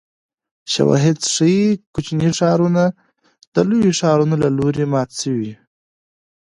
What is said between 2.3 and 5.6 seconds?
ښارونه د لویو ښارونو له لوري مات شوي